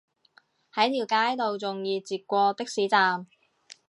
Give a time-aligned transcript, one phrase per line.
[0.73, 3.27] 喺條街度仲易截過的士站